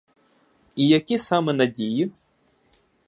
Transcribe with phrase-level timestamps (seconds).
[0.75, 2.11] І які саме надії?